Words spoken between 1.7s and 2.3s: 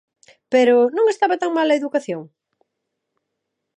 educación?